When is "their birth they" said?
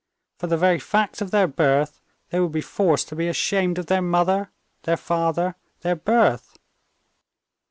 1.29-2.39